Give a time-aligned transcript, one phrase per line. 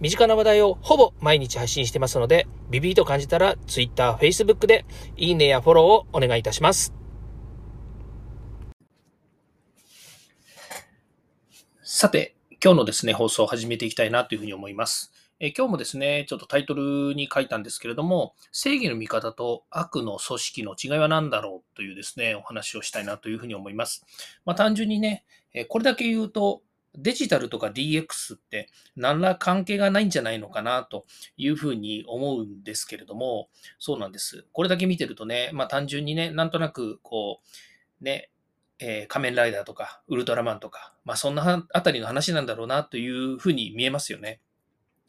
[0.00, 4.86] 身近な話題をほぼ毎日配信してますので、ビビーと感じたら Twitter、Facebook で
[5.18, 6.94] いいねやフォローをお願いいたします。
[11.82, 15.12] さて、今日のですね、放送を始めていきたいなというふうに思います。
[15.38, 24.06] え今日もですね、ちょっとタイトルに書いたんですけれども、正義の味方と悪の組織の違いは何だろうというですね、お話をしたいなというふうに思います。
[24.46, 25.24] まあ、単純にね、
[25.68, 26.62] これだけ言うと、
[26.96, 34.46] デジタルとか DX って何ら関係がないんじゃないのかなというふうに思うんですけれども、そうなんです。
[34.52, 37.40] これだけ見てるとね、まあ単純にね、なんとなくこ
[38.00, 38.30] う、ね、
[38.80, 44.40] えー、仮面ライダーとかウルトラマンとか、まあそんなあたりの話なんだろうなというふうに見えますよね。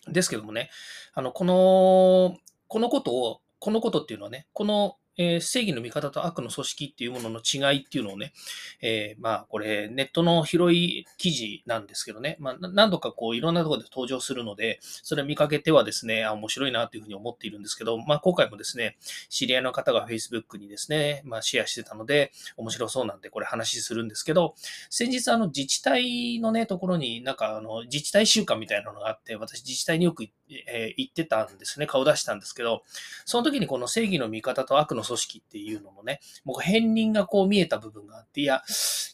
[0.07, 0.69] ですけどもね、
[1.13, 8.33] あの、この、このことを、このことっていうのはね、このえー、正義の味方と悪の組織っていうものの違いっていうのをね、
[8.81, 18.97] えー、まあこれネットの広い記事なんですけどね、まあ何度かこういろんなところで登場するので、それを見かけてはですね、あ、面白いなというふうに思っているんですけど、まあ今回もですね、
[19.30, 24.56] 知り合いの方が Facebook にですね、まあシェアしてたので、面白そうなんでこれ話するんですけど、
[24.89, 30.23] 先日あの自治体のね、ところになんかあの自治体週間みたいなのがあって、私自治体によく、
[30.67, 32.83] えー、行ってたんですね、顔出したんですけど、
[33.25, 38.63] その時にこの正義の味方と悪の組組織っていうのもね、もう片鱗がこう見えた部分があって、いや、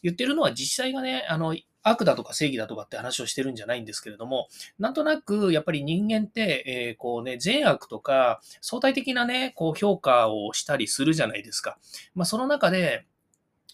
[0.02, 11.78] 言ってるのは実際がね、あの、悪だとか正義だとかって話をしてるんじゃないんですけれども、なんとなくやっぱり人間って、えー、こうね、善悪とか相対的なね、こう評価をしたりするじゃないですか。
[12.14, 13.06] まあその中で、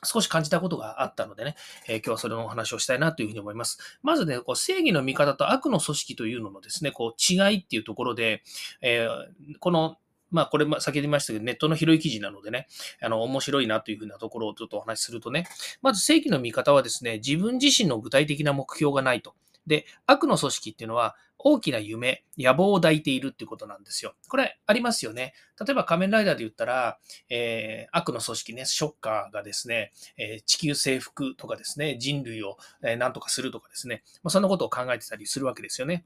[0.07, 1.57] 少し感じたことがあったのでね、
[1.89, 3.79] えー、今日はそれのお話をしたいなというふうに思います。
[4.03, 8.43] まずね、こう正義の味方と悪の組織というののですね、こう違いっていうところで、
[8.81, 9.97] えー、この
[10.35, 12.67] まあ、これ、先ほど言いましたけど、ネットの広い記事なのでね、
[13.01, 15.47] あの、面白いなというふうなところをちょっとお話しするとね、
[15.81, 19.35] まず正規の見方はですね、自分自身の具体的な目標がないと。
[19.65, 24.15] で、悪の組織っていうのは、大きな夢、野望を抱いているっていうことなんですよ。
[24.29, 25.35] これ、ありますよね。
[25.65, 36.05] 例えば仮面ライダーで言ったら、えー、悪の組織ね、ショッカーがですね、えー、地球征服とかですね、人類を何とかするとかですね、まあ、そんなことを考えてたりするわけですよね。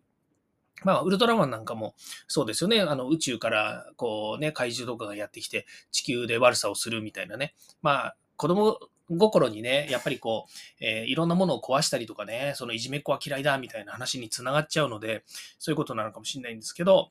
[0.85, 1.95] まあ、ウルトラマンなんかも
[2.27, 2.81] そうですよね。
[2.81, 7.55] あの、宇宙から、こうね、怪獣とかがやってきて、地球で悪さをするみたいなね。
[7.83, 8.79] まあ、子供
[9.17, 15.25] 心にね、やっぱりこう、えー、いろんなものを壊したりとかね、そのいじめっ子は嫌いだみたいな話につながっちゃうので、
[15.59, 17.11] そういうことなのかもしれないんですけど、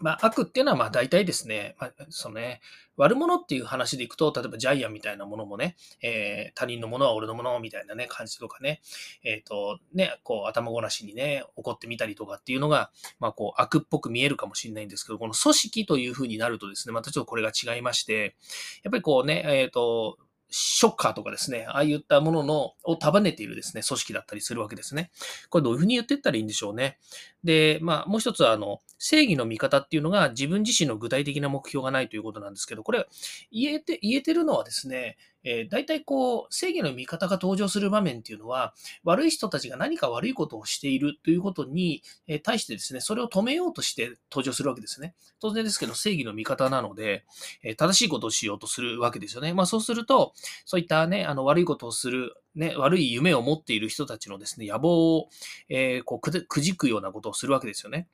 [0.00, 2.60] まあ、悪っていうのは、まあ、大体ですね、まあ、そのね、
[2.96, 8.80] 悪者っていう話でいくと、例えばジャイアンみたいなものもね、えー、他人のものは俺のものみたいなね、感じとかね、
[9.24, 18.36] えっ、ー、と、ね、こう、頭ごなしにね、怒ってみたりとかっていうのが、まあ、こう、悪っぽく見えるかもしれないんですけど、この組織という風になるとですね、またちょっとこれが違いまして、
[18.82, 20.18] やっぱりこうね、えっ、ー、と、
[20.56, 25.10] ショッカーとかですね、ああいったもののを束ねているですね、組織だったりするわけですね。
[25.50, 26.98] これどういうふうに言っていったらいいんでしょうね。
[27.42, 33.06] で、まあ、もう一つは、あの、正義の味方っていうのが自分自身の具体的な目標がないということなんですけど、これ、
[33.52, 38.74] 言えて、言えてるのはですね、えー、大体こう、正義の味方が登場する場面っていうのは、
[39.04, 45.14] 悪い人たちが何か悪いことをしているということに、え、対してですね、それを止めようとして登場するわけですね。
[45.40, 47.24] 当然ですけど、正義の味方なので、
[47.62, 49.52] えー、正しいことをしようとするわけですよね。
[49.52, 50.32] まあそうすると、
[50.64, 55.28] そういったね、あの悪いことをする、ね、悪い夢を持っている人たちのですね、野望を、
[55.68, 58.08] えこうくじくようなことをするわけですよね。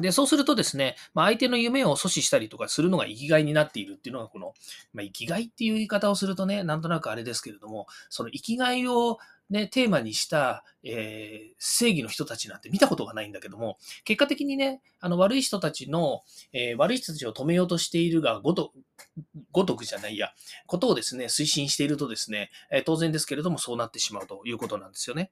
[0.00, 4.54] で、そうするとですね、まあ、相手の夢を阻止したりとかするのが生きがいになっているっていうのが、この、
[4.92, 9.18] まあ、生きがいっていう言い方をするとね、なんとなくあれですけれども、その生きがいを
[9.50, 18.72] ね、テーマにした、えー、正義の人たちなんて見たことがないんだけども、結果的にね、あの悪い人たちの、えー、悪い人たちを止めようとしているがごと、
[19.52, 20.30] ごとくじゃないや、
[20.66, 25.30] ことをですね、推進しているとですね、えー、当然ですけれどもそうなってしまうということなんですよね。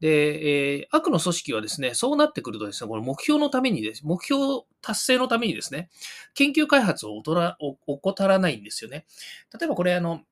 [0.00, 5.88] で、え悪の組織はですね、そうなってくるとですね、この目標のためにです、目標達成のためにですね、
[6.34, 9.06] 研究開発を怠らないんですよね。
[9.56, 10.22] 例えばこれあの、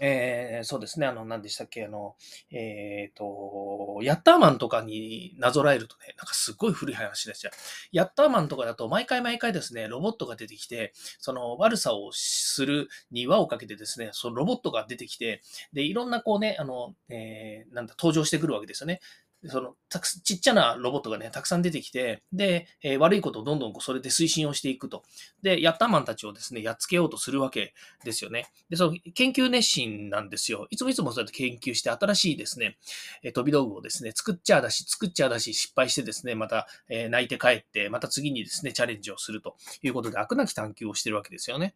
[0.00, 2.16] えー、そうですね、あの、何でしたっけ、あの、
[2.50, 7.52] えっ、ー、と、ヤッターマンとかになぞらえるとね、なんかすっごい古い話ですよ。
[7.92, 15.42] ヤッターマンとかだと毎回毎回ですね、ロボットが出てきて、その悪さをするに輪をかけてですね、そのロボットが出てきて、
[15.72, 19.00] で、いろんなこうね、あの、えー、なんだ、登場してくるわけですよね。
[19.46, 25.02] その、たくちっちゃなロボットがね、たくさん出てきて、で、えー、悪いことをどんどんこうそれで推進をしていくと。
[25.42, 27.74] で、ヤッターマンたちをですね、やっつけようとするわけ
[28.04, 28.46] ですよね。
[28.70, 30.68] で、その研究熱心なんですよ。
[30.70, 32.78] いつもいつもそうやって研究して、新しいですね、
[33.22, 41.74] え飛び道具をですね、作っちゃだし、作っちゃだし、失敗してですね、また、えー、泣いて帰って、また次にですね、チャレンジをするということで、悪なき探求をしてるわけですよね。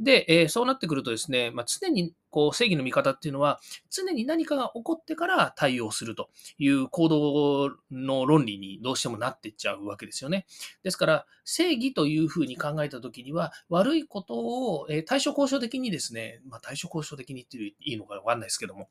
[0.00, 10.46] で、え、そうなってくるとですね、まあ、常にこう正義の味方っていうのは、常に何かが起こってから対応するという行動の論理にどうしてもなってっちゃうわけですよね。
[10.82, 18.88] ですから、正義というふうに考えたときには、悪いことを、え対処交渉的にですね、まあ、対処交渉的にっていういいのかわかんないですけども、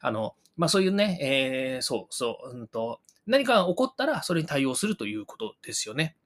[0.00, 6.16] あの、まあ、そういうね、えー、そう、そう、うんと、何かが起こったらそれに対応するということですよね。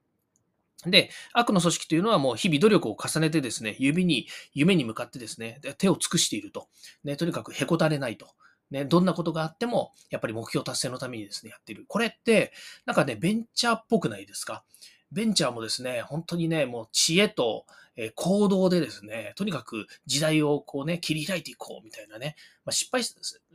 [0.87, 6.69] で、悪の組織というのはもう日々努力を重ねてですね、指に、夢に向かってですね、手を尽くしていると。
[7.05, 8.29] ね、とにかくへこたれないと。
[8.71, 11.85] ね、どんなことがあっても、やっぱり目標達成のためにですね、やっている。
[11.89, 12.53] これって、
[12.87, 14.63] なんかね、ベンチャーっぽくないですか？
[15.11, 17.65] ベンチャーもですね、本当にね、もう知恵と、
[18.01, 23.03] え行動でですね、とにかく時代をこうね、切り開いていこうみたいなね、まあ、失敗、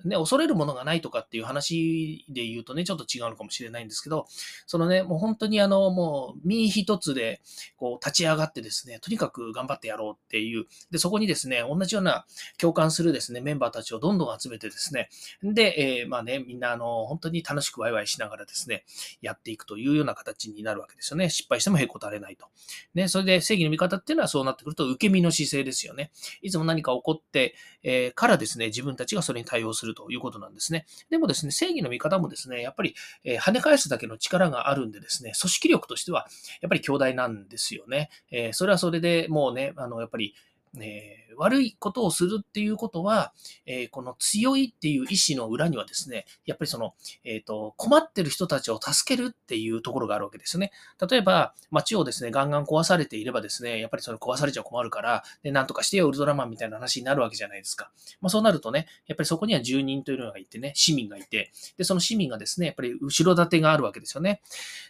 [0.06, 4.26] ね、恐れるものがないとかっていう話で言うとね、ちょっと違うのかもしれないんですけど、
[4.66, 7.42] そのね、もう本当にあの、もう身一つで、
[7.78, 12.26] こう立ち上がってですね、とにかく頑張ってやろうっていう、で、そこにですね、同じような
[12.58, 15.10] 共感するですね、メンバーたちをどんどん集めてですね、
[15.44, 18.84] で、えー、まあね、みんなあの、本当に楽しくワイワイしながらですね、
[19.22, 21.30] やっていくというような形になるわけですよね。
[21.30, 22.48] 失敗してもへこたれないと。
[22.94, 26.12] ね、それで正義の味方っていうのはそうなってくると、受け身の姿勢ですよね。
[26.42, 30.88] いつも何か起こって、え、からですね、自分たちがそれに対応するということなんですね。
[31.12, 36.28] でもですね、正義の味方もですね、やっぱり、え、跳ね返すだけの力があるんでですね、組織力としては、
[36.62, 38.10] やっぱり強大なんですよね。
[38.32, 40.34] え、それはそれでもうね、あの、やっぱり、
[40.80, 43.34] えー、悪いことをするっていうことは、
[43.66, 46.94] えー、この強いっていう意志の裏にはですね、やっぱりその、
[47.24, 50.72] えっ、ー、と、困ってる人たちを助けるっていうところがあるわけですよね。
[51.10, 57.92] 例えば、街をですね、ガンガン壊されていればですね、やっぱりそれ壊されちゃ困るから、で、なんとかしてよ、ウルトラマンみたいな話になるわけじゃないですか。
[58.22, 64.42] まあそうなるとね、やっぱりそこには住人というのがいてね、市民がいて、で、その市民がですね、やっぱり後ろ盾があるわけですよね。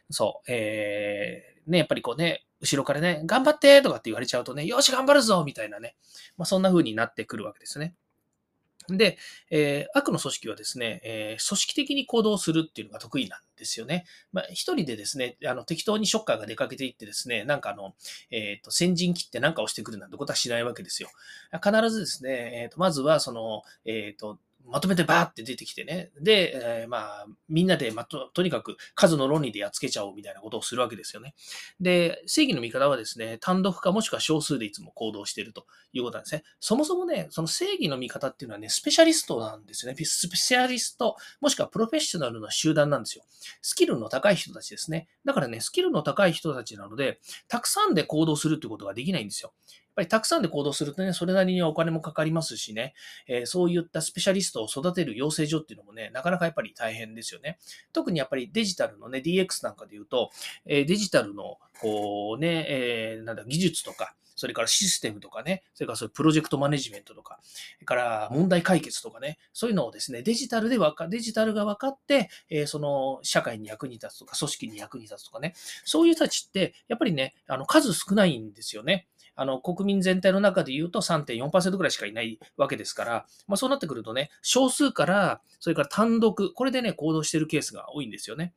[0.09, 5.97] そう、えー、ね、やっぱりこうね、後ろからね、頑張ってとかって言われちゃうとね、よし、頑張るぞみたいなね、
[6.37, 7.93] まあ、そんな風になってくるわけですね。
[8.89, 9.17] で、
[9.49, 14.05] えー、悪の組織はですね、えー、組織的に行動するっていうのが得意なんですよね。
[14.31, 17.95] まあ、一人でですね、あの適当にショッカーが出かけていってですね、なんかあの、
[18.31, 21.09] えっ、ー、と、先陣切って何かをしてくるなんてことはしないわけですよ。
[21.63, 26.11] 必ずですね、えっ、と、まずはその、えっ、と、まとめてバーって出てきてね。
[26.19, 31.35] で、えー、まあ、みんなで、まと、とにかく数の論理でやっつけちゃおうみたいなことをするわけですよね。
[31.79, 36.43] で、正義の味方はですね、単独かもしくは少数でいつも行動しているということなんですね。
[36.59, 40.05] そもそもね、その正義の味方っていうのはね、スペシャリストなんですよね。
[40.05, 43.23] スペシャリスト、もしくはプロフェッショナルの集団なんですよ。
[43.61, 45.07] スキルの高い人たちですね。
[45.25, 49.53] だからね、スキルの高い人たちなので、たくさんで行動するってことができないんですよ。
[49.93, 52.95] っぱりたくさんで行動するとね、それなりにはお金もかかりますしね、
[53.27, 57.59] えー、そういったスペシャリストを育てる養成所っていうのもね、なかなかやっぱり大変ですよね。
[57.93, 60.31] 特にやっぱりデジタルのね、DX なんかで言うと、
[60.65, 75.53] えー、デジタルの、こうね、えー、なんだ、技術とか、それからシステムとかね、それからそういうプロジェクトマネジメントとか、それから問題解決とかね、そういうのをですね、デジタルでわか、デジタルが分かって、えー、その社会に役に立つとか、組織に役に立つとかね、
[75.85, 79.07] そういう人たちって、やっぱりね、あの数少ないんですよね。
[79.35, 88.53] あの、国民全体の中で言うと3.4%くらいしかいないわけですから、まあそうなってくるとね、少数から、それから単独、これでね、行動してるケースが多いんですよね。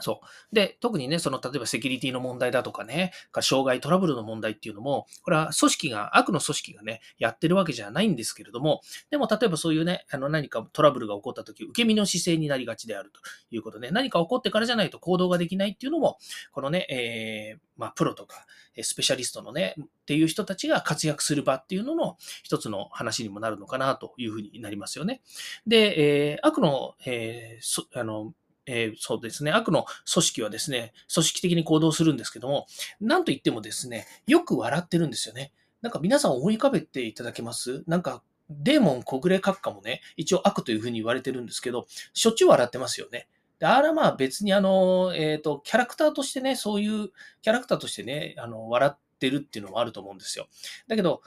[0.00, 0.54] そう。
[0.54, 13.20] で、特にね、その、例えばセキュリティの問題だとかね、か障害トラブルの問題っていうのも、これは組織が、悪の組織がね、やってるわけじゃないんですけれども、でも、例えばそういうね、あの、何かトラブルが起こった時、受け身の姿勢になりがちであると
[13.50, 16.18] いうことで、何か起こってからじゃないと行動ができないっていうのも、
[16.52, 18.46] このね、えー、まあ、プロとか、
[18.82, 25.22] スペシャリストのね、っていう人たちが活躍する場っていうのの一つの話にもなるのかなというふうになりますよね。
[25.66, 28.34] で、えー、悪の、えー、あの、
[28.66, 32.66] えー、そうですね、悪の組織はですね、組織的に行動するんですけども、
[33.00, 35.52] なんと言ってもですね、よく笑ってるんですよね。
[35.82, 37.84] なんか皆さん思い浮かべていただけます？
[37.86, 43.28] なんか、デーモン小暮閣下もね、一応悪というふうに言われてるんですけど、しょっちゅう笑ってますよね。
[43.58, 47.08] であらまあ別にあの、えっ、ー、と、キャラクターとしてね、そういう
[47.42, 50.46] キャラクターとしてね、あの、笑ってるっていうのもあると思うんですよ。
[50.88, 51.22] だけど、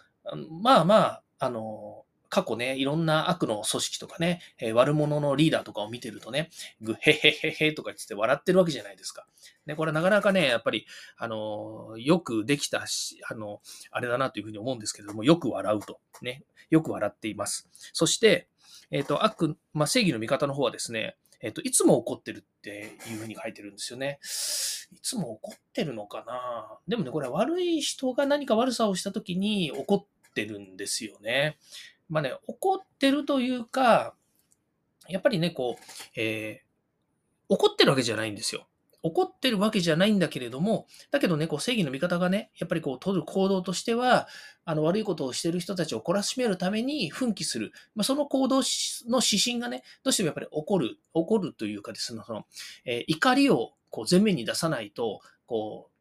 [0.49, 6.49] まあまあ、あの、過去ね、いろんな悪の組織とかね、えー、悪者のリーダーとかを見てるとね、
[6.81, 9.25] ぐへへへへとか言って笑ってるわけじゃないですか。
[9.65, 10.85] ね、これなかなかね、やっぱり、
[11.17, 15.99] あの、よくできたし、あの、あれだなというふうに思うんですけれども、よく笑うと。
[16.21, 17.69] ね、よく笑っています。
[17.93, 18.47] そして、
[18.91, 24.19] えっ、ー、と、悪、まあ、正義の味方の方はですね、えっ、と、いつも怒ってるっていうふうに書いてるんですよね。
[24.91, 26.79] いつも怒ってるのかな？
[26.87, 31.57] でもね、これは悪い人が何か悪さをした時に怒ってるんですよね。
[32.09, 34.13] まあね、怒ってるというか、
[35.07, 35.83] やっぱりね、こう、
[36.15, 36.67] えー
[37.49, 38.67] 怒ってるわけじゃないんですよ。
[39.03, 44.27] 怒ってるわけじゃないんだけれども、だけどね、こう正義の味方がね、やっぱりこう取る行動としては、
[44.65, 47.71] あの悪いことをしてる人たちを懲らしめるために奮起する。
[47.95, 52.45] まあ、その行動の指針がね、どうしてもやっぱり怒る、怒るというかですね、その、
[52.85, 55.96] えー、怒りをこう前面に出さないと、こう、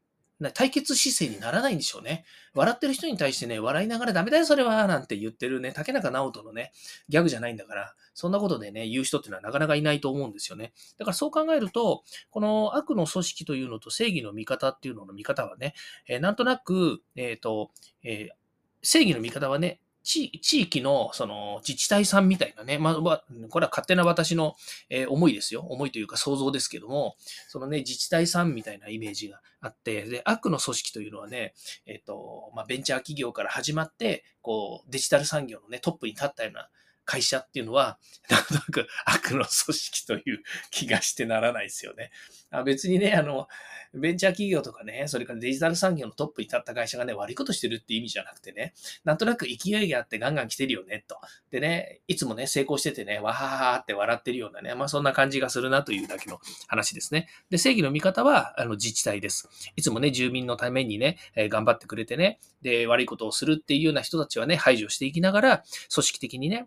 [0.53, 2.25] 対決姿勢にならないんでしょうね。
[2.55, 6.73] 笑ってる人に対してね、笑いながらダメだよ、それは、なんて言ってるね、竹中直人のね、
[7.09, 10.73] ギャグじゃないんだから、そんなことでね、言う人っていうのはなかなかいないと思うんですよね。
[10.99, 15.75] だからそう考えると、この悪の組織というのと正義の味方っていうのの見方はね、
[16.07, 17.71] えー、なんとなく、えっ、ー、と、
[18.03, 18.35] えー、
[18.83, 20.31] 正義の味方はね、地
[20.63, 24.55] 域のその自治体さんみたいなね、まあ、これは勝手な私の、
[24.89, 25.63] え思いですよ。
[25.63, 27.17] 思いというか想像ですけども、
[27.49, 31.55] そのね、自治体さんみたいなイメージがあって、で、悪の組織というのはね、
[31.87, 36.69] えっ、と、まあ、ベンチャー企業から始まって、こう、デジタル産業のね、トップに立ったような
[37.07, 37.99] 会社っていうのは、
[38.29, 42.11] なんとなく悪の組織という気がしてならないですよね。
[42.51, 43.49] あ別にね、あの、
[43.95, 51.17] ベンチャー企業とかね、それからデジタル産業のトップに立った会社がね、悪いことしてるって意味じゃなくてね、なんとなく勢いがあってガンガン来てるよね、と。
[51.51, 57.29] でね、いつもね、成功しててね、わはははって笑ってるようなね、まあそんな感じがするなというだけの話ですね。
[57.51, 59.49] で、正義の味方は、あの、自治体です。
[59.77, 66.67] いつもね、住民のためにね、えー、頑張ってくれてね、で、悪いことをするっていうような人たちはね、排除していきながら、組織的にね、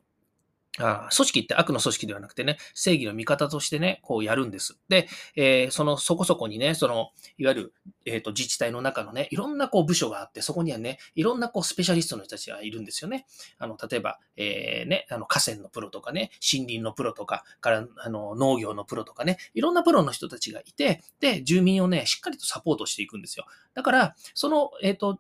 [0.80, 4.80] あ組織って悪の組織ではなくてね、正義の味方としてね、こうやるんです。
[4.90, 7.74] で、えー、その、そこそこにね、その、いわゆる、
[8.06, 13.26] えっ、ー、と、自治体の中のね、いろんなこう部署があって、そこにはね、いろんなこうスペシャリストの人たちがいるんですよね。
[13.58, 23.46] あの、例えば、えー、ね、あの、河川のプロとかね、森林のプロとか、から、あの、農業のプロとかね、いろんなプロの人たちがいて、で、住民をね、しっかりとサポートしていくんですよ。
[23.74, 25.20] だから、その、えっ、と、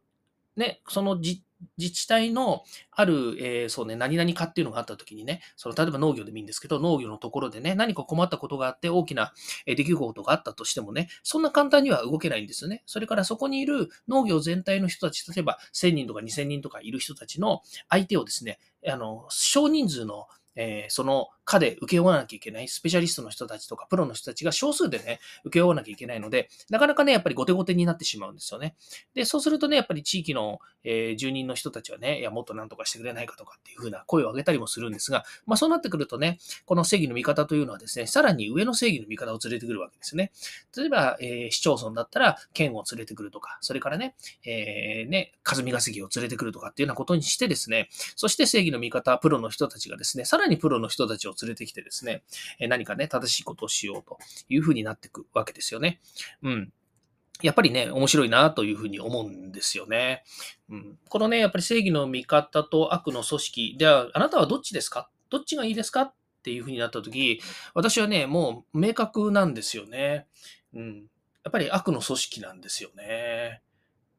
[0.56, 1.42] ね、その自
[1.78, 9.34] 自治体のある、えー、そうね、何々かっていうのがあった時にね、その、例えば農業でもいいんですけど、農業のところでね、何か困ったことがあって大きな
[9.66, 12.84] 出来事があったとしてもね、そんな簡単には動けないんですよね。
[12.86, 20.28] それからそこにいる農業全体の人たち、例えば1000人とか2000人とかいる人たちの相手をですね、あの、少人数の
[20.62, 28.76] えー、その課で受け負わなきゃいけないスペシャリストの人たちとかプロの人たちが少数でね、受け負わなきゃいけないので、なかなかね、やっぱり後手後手になってしまうんですよね。
[29.14, 40.32] で、そうするとね、やっぱり地域の、えー、住人の人たちはね、いや、もっとなんとかしてくれないかとかっていうふうな声を上げたりもするんですが、まあそうなってくるとね、この正義の味方というのはですね、さらに上の正義の味方を連れてくるわけですね。
[40.76, 44.14] 例えば、えー、市町村だったら県を連れてくるとか、それからね、
[44.46, 52.24] えー、ね、霞が関を連れてくるとかっていうようなことにしてですね、そして正義の味方、プロの人たちがですね、さらににプロの人たちを連れてきてですね、
[52.60, 54.18] え何かね、正しいことをしようと
[54.50, 56.02] いうふうになっていくわけですよね。
[56.44, 56.74] うん。
[57.42, 60.24] やっぱりね、面白いなというふうに思うんですよね。
[60.70, 65.10] うん、このね、やっぱり正義の味方と悪の組織、では、あなたはどっちですか？
[65.30, 66.02] どっちがいいですか？
[66.02, 66.14] っ
[66.44, 67.42] ていうふうになったとき、
[67.74, 70.28] 私はね、もう明確なんですよね。
[70.74, 70.96] うん。
[71.44, 73.62] やっぱり悪の組織なんですよね。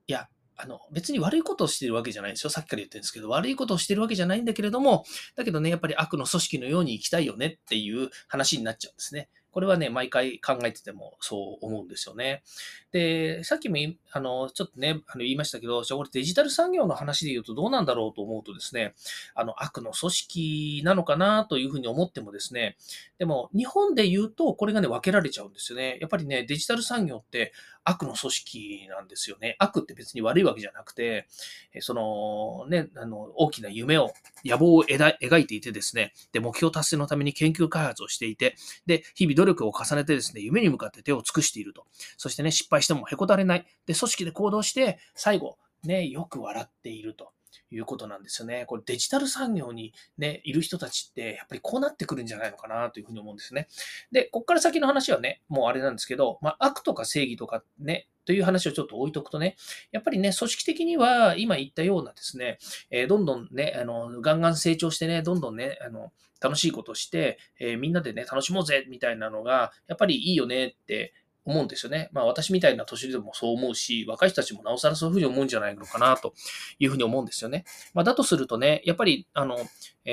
[0.06, 0.28] いや、
[0.62, 2.50] あの、別に悪いことをしてるわけじゃないですよ。
[2.50, 5.04] さっきから言ってるんですけど、悪いことをしてるわけじゃないんだけれども、
[5.36, 9.30] だけどね、やっぱり悪の組織のように生きたいよねっていう話になっちゃうんですね。
[9.52, 12.42] これはね、毎回考えててもそう思うんですよね。
[12.92, 13.76] で、さっきも
[14.12, 18.94] あのちょっとね、あの言いましたけど、じゃあこれデジタル産業の話で言うとどうなんだろうと思うとですね、
[19.34, 22.76] あの悪の組織なのかなというふうに思ってもですね、
[23.18, 25.98] でも日本で言うとこれがね、分けられちゃうんですよね。
[26.00, 27.52] やっぱりね、デジタル産業って
[27.84, 29.56] 悪の組織なんですよね。
[29.58, 31.26] 悪って別に悪いわけじゃなくて、
[31.80, 34.12] そのね、あの大きな夢を、
[34.44, 41.86] 野望を描いていてですね、で、目標達成のために研究開発をしていて、で、日々努力を重ねてですね、夢に向かって手を尽くしていると。
[42.18, 43.66] そしてね、失敗してもへこたれない。
[43.86, 47.32] で、組織で行動して、最後、ね、よく笑っていると。
[47.72, 48.64] いうことなんですよね。
[48.66, 53.68] これデジタル産業にね、いる人たちって、やっぱりこうなってくるんじゃないのかなというふうに思うんですね。
[54.10, 59.56] で、こっから先の話はね、もうあれなんですけど、まあ、悪とか正義とかね、という話をちょっと置いとくとね、
[59.90, 62.58] やっぱりね、組織的には今言ったようなですね、
[62.88, 71.12] えー、どんどんね、あの、ガンガン成長してね、どんどんね、あの、楽しいことして、えー、みんなでね、楽しもうぜ、みたいなのが、やっぱりいいよねって
[71.44, 72.08] 思うんですよね。
[72.12, 76.34] まあ私みたいな年でもそう思うし、若い人たちもなおさらそういうふうに思うんじゃないのかなと
[76.78, 77.64] いうふうに思うんですよね。
[77.94, 79.58] まあだとするとね、やっぱり、あの、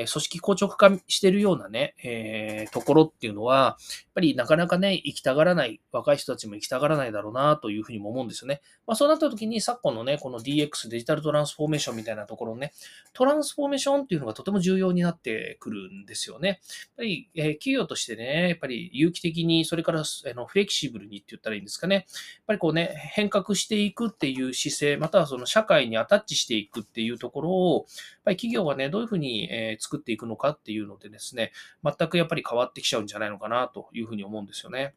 [0.02, 3.78] え、組織硬直化してるようなね、えー、ところっていうのは、やっ
[4.16, 8.62] ぱりなかなかね、行きたがらない、若い人たちも行きたがらないだろうなというふうにも思うんですよね。
[8.86, 12.74] まあそうなった時に昨今のね、この DX デジタルトランスフォーメーションみたいなところね、
[13.14, 16.48] トランスフォーメーションっていうのがとても重要になってくるんですよね。
[16.48, 16.58] やっ
[16.98, 21.96] ぱり、えー、企業としてね、やっぱり有機的に、それからあのフレキシブルにって言ったらいいんですかね。
[21.96, 22.06] やっ
[22.48, 27.88] ぱりこうね、変革していくっていう姿勢、またはその社会にアタッチしていくっていうところを、やっ
[28.26, 31.54] ぱり企業がね、どういうふうに、え作っていくのかっていうのでですね、
[31.84, 34.94] 全くやっぱり変わってきちゃうんじゃないのかなというふうに思うんですよね。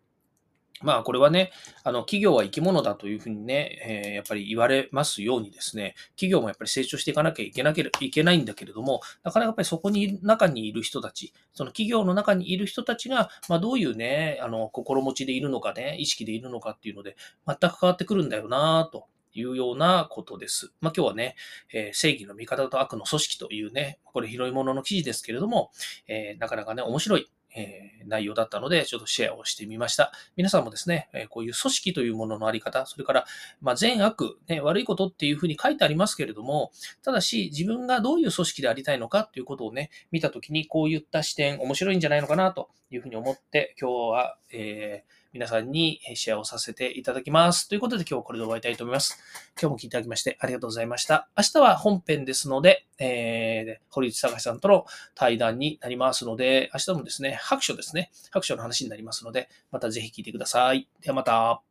[0.83, 1.53] まあ、これはね、
[1.85, 17.15] あの、企業は生き物だというふうにね、えー、やっぱり言われますようにですね、企業もやっぱり成長していかなきゃいけなけれいけないんだけれども、なかなかやっぱりそこに、中にいる人たち、その企業の中にいる人たちが、まあ、どういうね、あの、心持ちでいるのかね、意識でいるのかっていうので、
[17.47, 19.07] 全く変わってくるんだよなと。
[19.41, 20.73] いうようなことです。
[20.81, 21.37] まあ、今日はね、
[21.73, 25.71] えー、正義の味方と悪の組織というね、これ広いものの記事ですけれども、
[26.07, 30.13] えー、なかなかね、面白いえ、内容だったので、ちょっとシェアをしてみました。
[30.37, 33.27] 皆さんもですね、えこういう組織というもののあり方、それから、
[33.61, 36.71] ま、善悪、ね、悪いことっていうふうに書いてありますけれども、
[37.03, 47.69] ただし、自分がどういう組織でありたいのかっていうことをね、見たときに、こういった視点、面白いんじゃないのかなというふうに思って、今日は、えー皆さんにシェアをさせていただきます。
[47.69, 49.19] ということで今日はこれで終わりたいと思います。
[49.61, 51.29] 今日も聞いていただきましてありがとうございました。
[51.37, 60.89] 明日は本編ですので、えー、堀内隆さんとの対談になりますので、明日もですね、白書ですね、白書の話になりますので、またぜひ聞いてください。
[61.01, 61.70] ではまた。